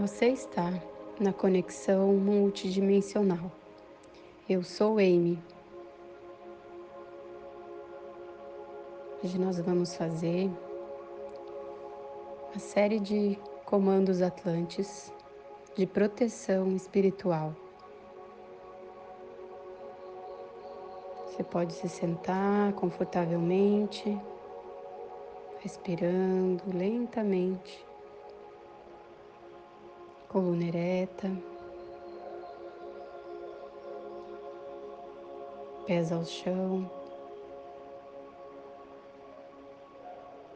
Você 0.00 0.28
está 0.28 0.72
na 1.20 1.30
conexão 1.30 2.14
multidimensional. 2.14 3.52
Eu 4.48 4.62
sou 4.62 4.96
Amy. 4.96 5.38
Hoje 9.22 9.38
nós 9.38 9.60
vamos 9.60 9.94
fazer 9.94 10.50
uma 12.50 12.58
série 12.58 12.98
de 12.98 13.38
comandos 13.66 14.22
atlantes 14.22 15.12
de 15.76 15.86
proteção 15.86 16.74
espiritual. 16.74 17.54
Você 21.26 21.44
pode 21.44 21.74
se 21.74 21.90
sentar 21.90 22.72
confortavelmente, 22.72 24.18
respirando 25.58 26.64
lentamente 26.74 27.89
coluna 30.30 30.64
ereta, 30.64 31.28
pés 35.84 36.12
ao 36.12 36.24
chão, 36.24 36.88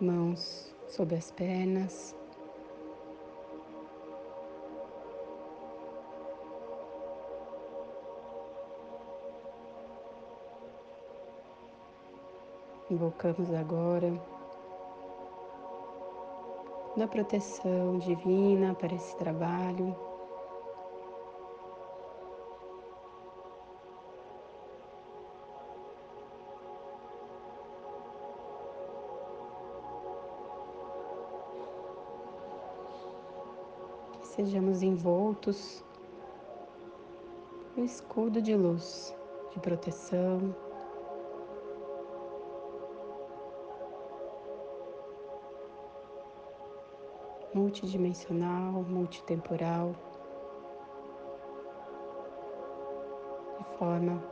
mãos 0.00 0.74
sobre 0.88 1.16
as 1.16 1.30
pernas. 1.30 2.16
Invocamos 12.90 13.52
agora 13.52 14.37
da 16.98 17.06
proteção 17.06 17.96
divina 17.98 18.74
para 18.74 18.92
esse 18.92 19.16
trabalho. 19.16 19.96
Que 34.20 34.26
sejamos 34.26 34.82
envoltos 34.82 35.84
no 37.76 37.84
escudo 37.84 38.42
de 38.42 38.56
luz, 38.56 39.14
de 39.52 39.60
proteção. 39.60 40.67
Multidimensional, 47.54 48.84
multitemporal, 48.84 49.94
de 53.58 53.78
forma 53.78 54.22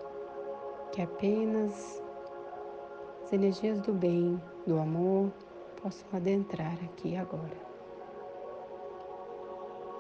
que 0.93 1.03
apenas 1.03 2.03
as 3.23 3.33
energias 3.33 3.81
do 3.81 3.93
bem, 3.93 4.41
do 4.67 4.79
amor, 4.79 5.33
possam 5.83 6.07
adentrar 6.13 6.79
aqui 6.85 7.17
agora. 7.17 7.67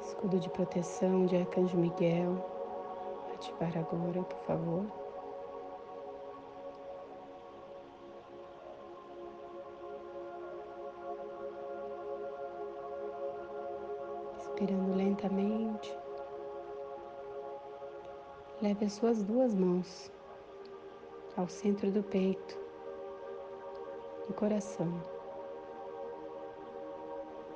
Escudo 0.00 0.38
de 0.38 0.48
proteção 0.50 1.26
de 1.26 1.36
Arcanjo 1.36 1.76
Miguel, 1.76 2.44
ativar 3.34 3.76
agora, 3.76 4.22
por 4.22 4.38
favor. 4.46 5.05
Respirando 14.56 14.96
lentamente. 14.96 15.94
Leve 18.62 18.86
as 18.86 18.94
suas 18.94 19.22
duas 19.22 19.54
mãos 19.54 20.10
ao 21.36 21.46
centro 21.46 21.90
do 21.90 22.02
peito, 22.02 22.58
do 24.26 24.32
coração, 24.32 24.90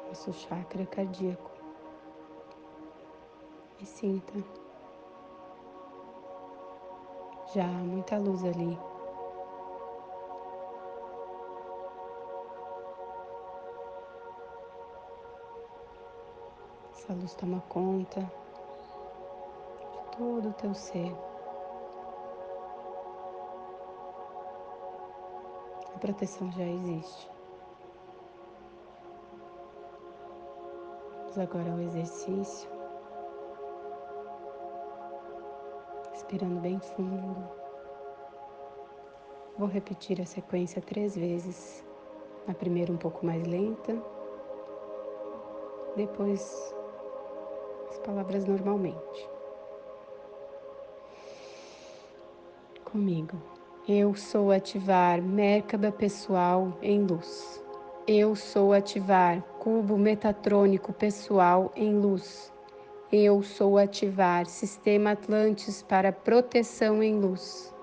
nosso 0.09 0.31
chakra 0.35 0.85
cardíaco. 0.85 1.51
E 3.81 3.87
sinta. 3.87 4.35
Já 7.55 7.65
há 7.65 7.83
muita 7.83 8.19
luz 8.19 8.45
ali. 8.45 8.79
Essa 17.11 17.19
luz 17.19 17.35
toma 17.35 17.61
conta 17.69 18.21
de 18.21 20.17
todo 20.17 20.49
o 20.49 20.53
teu 20.53 20.73
ser. 20.73 21.13
A 25.93 25.99
proteção 25.99 26.53
já 26.53 26.63
existe. 26.63 27.29
Vamos 31.19 31.39
agora 31.39 31.73
ao 31.73 31.81
exercício. 31.81 32.71
Respirando 36.13 36.61
bem 36.61 36.79
fundo. 36.79 37.51
Vou 39.59 39.67
repetir 39.67 40.21
a 40.21 40.27
sequência 40.27 40.81
três 40.81 41.17
vezes. 41.17 41.85
Na 42.47 42.55
primeira, 42.55 42.93
um 42.93 42.97
pouco 42.97 43.27
mais 43.27 43.45
lenta. 43.49 44.01
Depois, 45.97 46.73
palavras 48.01 48.45
normalmente. 48.45 49.29
Comigo. 52.85 53.41
Eu 53.89 54.15
sou 54.15 54.51
ativar 54.51 55.23
Merkaba 55.23 55.91
pessoal 55.91 56.77
em 56.83 57.05
luz. 57.05 57.63
Eu 58.07 58.35
sou 58.35 58.73
ativar 58.73 59.43
cubo 59.59 59.97
metatrônico 59.97 60.93
pessoal 60.93 61.73
em 61.77 61.99
luz. 61.99 62.53
Eu 63.13 63.43
sou 63.43 63.79
ativar 63.79 64.47
sistema 64.47 65.13
Atlantis 65.13 65.83
para 65.83 66.13
proteção 66.13 67.03
em 67.03 67.19
luz. 67.19 67.75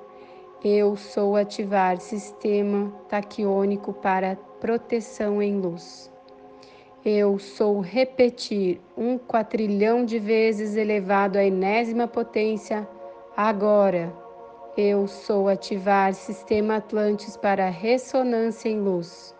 Eu 0.63 0.95
sou 0.95 1.35
ativar 1.35 1.99
sistema 1.99 2.91
taquiônico 3.07 3.93
para 3.93 4.35
proteção 4.59 5.41
em 5.41 5.59
luz. 5.59 6.11
Eu 7.05 7.37
sou 7.37 7.79
repetir 7.79 8.81
um 8.97 9.17
quatrilhão 9.17 10.03
de 10.03 10.19
vezes 10.19 10.75
elevado 10.75 11.37
à 11.37 11.43
enésima 11.43 12.07
potência 12.07 12.87
agora. 13.35 14.11
Eu 14.75 15.07
sou 15.07 15.47
ativar 15.47 16.13
sistema 16.13 16.77
Atlantis 16.77 17.37
para 17.37 17.69
ressonância 17.69 18.67
em 18.67 18.79
luz. 18.79 19.33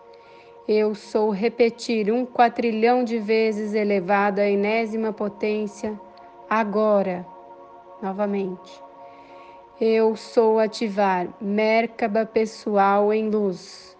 Eu 0.66 0.94
sou 0.94 1.30
repetir 1.30 2.12
um 2.12 2.24
quatrilhão 2.24 3.02
de 3.02 3.18
vezes 3.18 3.74
elevado 3.74 4.40
à 4.40 4.48
enésima 4.48 5.12
potência 5.12 5.98
agora. 6.48 7.26
Novamente. 8.00 8.82
Eu 9.80 10.14
sou 10.16 10.58
ativar 10.58 11.28
Merkaba 11.40 12.24
pessoal 12.24 13.12
em 13.12 13.28
luz. 13.28 13.97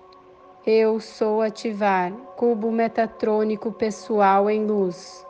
Eu 0.71 1.01
sou 1.01 1.41
ativar 1.41 2.13
cubo 2.37 2.71
metatrônico 2.71 3.73
pessoal 3.73 4.51
em 4.51 4.67
luz. 4.67 5.27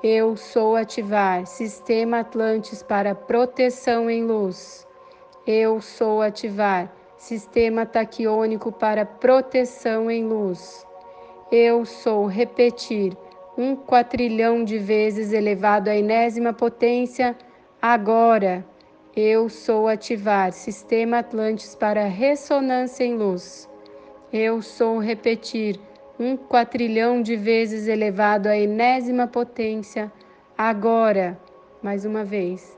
Eu 0.00 0.36
sou 0.36 0.76
ativar 0.76 1.44
sistema 1.44 2.20
Atlantis 2.20 2.84
para 2.84 3.12
proteção 3.12 4.08
em 4.08 4.22
luz. 4.22 4.86
Eu 5.44 5.80
sou 5.80 6.22
ativar 6.22 6.88
sistema 7.16 7.84
taquiônico 7.84 8.70
para 8.70 9.04
proteção 9.04 10.08
em 10.08 10.24
luz. 10.24 10.86
Eu 11.50 11.84
sou 11.84 12.24
repetir 12.26 13.12
um 13.58 13.74
quatrilhão 13.74 14.62
de 14.62 14.78
vezes 14.78 15.32
elevado 15.32 15.90
à 15.90 15.96
enésima 15.96 16.52
potência 16.52 17.36
agora. 17.82 18.64
Eu 19.16 19.48
sou 19.48 19.88
ativar 19.88 20.52
sistema 20.52 21.18
Atlantis 21.18 21.74
para 21.74 22.04
ressonância 22.04 23.02
em 23.02 23.16
luz. 23.16 23.68
Eu 24.38 24.60
sou 24.60 24.98
repetir 24.98 25.80
um 26.20 26.36
quatrilhão 26.36 27.22
de 27.22 27.36
vezes 27.36 27.88
elevado 27.88 28.50
à 28.50 28.54
enésima 28.54 29.26
potência, 29.26 30.12
agora, 30.58 31.40
mais 31.82 32.04
uma 32.04 32.22
vez. 32.22 32.76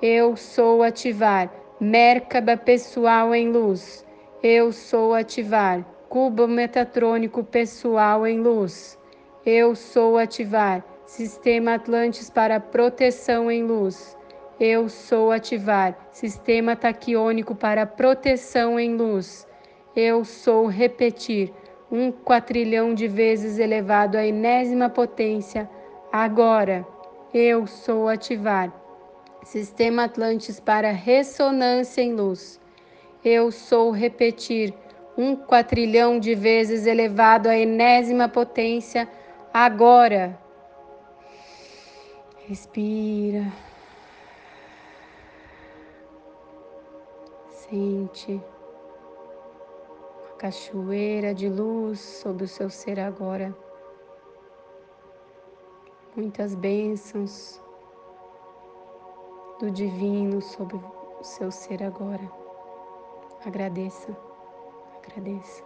Eu 0.00 0.38
sou 0.38 0.82
ativar 0.82 1.52
Merkaba 1.78 2.56
pessoal 2.56 3.34
em 3.34 3.50
luz. 3.50 4.06
Eu 4.42 4.72
sou 4.72 5.12
ativar 5.12 5.84
cubo 6.08 6.48
metatrônico 6.48 7.44
pessoal 7.44 8.26
em 8.26 8.40
luz. 8.40 8.98
Eu 9.44 9.74
sou 9.74 10.16
ativar 10.16 10.82
sistema 11.04 11.74
Atlantis 11.74 12.30
para 12.30 12.58
proteção 12.58 13.50
em 13.50 13.62
luz. 13.64 14.16
Eu 14.58 14.88
sou 14.88 15.30
ativar 15.30 15.94
sistema 16.10 16.74
taquiônico 16.74 17.54
para 17.54 17.84
proteção 17.84 18.80
em 18.80 18.96
luz 18.96 19.46
eu 19.96 20.26
sou 20.26 20.66
repetir 20.66 21.50
um 21.90 22.12
quatrilhão 22.12 22.92
de 22.92 23.08
vezes 23.08 23.58
elevado 23.58 24.18
à 24.18 24.26
enésima 24.26 24.90
potência, 24.90 25.68
agora, 26.12 26.86
Eu 27.32 27.66
sou 27.66 28.08
ativar. 28.08 28.72
Sistema 29.42 30.04
Atlantis 30.04 30.60
para 30.60 30.90
ressonância 30.90 32.00
em 32.00 32.14
luz. 32.14 32.60
Eu 33.24 33.50
sou 33.50 33.90
repetir 33.90 34.72
um 35.18 35.34
quatrilhão 35.34 36.18
de 36.18 36.34
vezes 36.34 36.86
elevado 36.86 37.48
à 37.48 37.56
enésima 37.56 38.28
potência 38.28 39.08
agora. 39.52 40.38
Respira. 42.48 43.44
Sente 47.50 48.40
cachoeira 50.38 51.34
de 51.34 51.48
luz 51.48 52.00
sobre 52.00 52.44
o 52.44 52.48
seu 52.48 52.68
ser 52.68 53.00
agora. 53.00 53.56
Muitas 56.14 56.54
bênçãos 56.54 57.60
do 59.58 59.70
divino 59.70 60.40
sobre 60.40 60.76
o 60.76 61.24
seu 61.24 61.50
ser 61.50 61.82
agora. 61.82 62.30
Agradeça, 63.44 64.16
agradeça, 65.02 65.64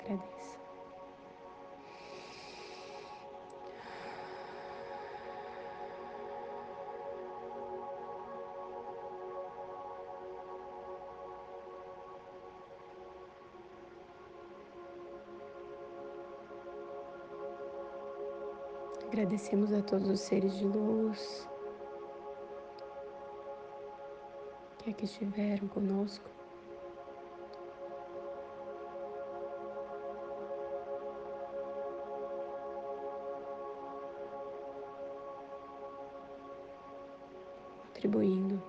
agradeça. 0.00 0.63
Agradecemos 19.14 19.72
a 19.72 19.80
todos 19.80 20.08
os 20.08 20.18
seres 20.18 20.56
de 20.56 20.66
luz 20.66 21.48
que 24.78 24.90
aqui 24.90 25.04
estiveram 25.04 25.68
conosco. 25.68 26.28
Contribuindo. 37.86 38.60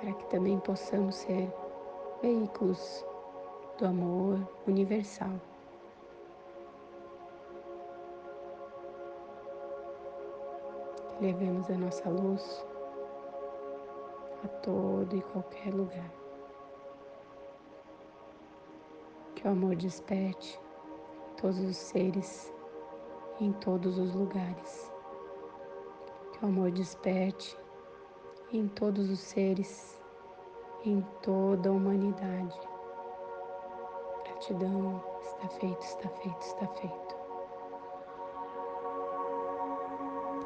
Para 0.00 0.14
que 0.14 0.24
também 0.30 0.58
possamos 0.60 1.14
ser 1.16 1.52
veículos 2.22 3.04
do 3.78 3.86
amor 3.86 4.38
universal. 4.68 5.40
Levemos 11.20 11.68
a 11.70 11.76
nossa 11.76 12.08
luz 12.08 12.64
a 14.44 14.48
todo 14.48 15.16
e 15.16 15.22
qualquer 15.22 15.74
lugar. 15.74 16.10
Que 19.34 19.48
o 19.48 19.50
amor 19.50 19.74
desperte 19.76 20.60
todos 21.40 21.58
os 21.58 21.76
seres 21.76 22.52
em 23.40 23.52
todos 23.54 23.98
os 23.98 24.14
lugares. 24.14 24.92
Que 26.32 26.44
o 26.44 26.48
amor 26.48 26.70
desperte 26.70 27.58
em 28.52 28.68
todos 28.68 29.10
os 29.10 29.18
seres, 29.18 30.00
em 30.84 31.00
toda 31.22 31.70
a 31.70 31.72
humanidade. 31.72 32.73
Gratidão, 34.34 35.00
está 35.22 35.48
feito, 35.60 35.82
está 35.82 36.08
feito, 36.08 36.40
está 36.42 36.66
feito. 36.66 37.13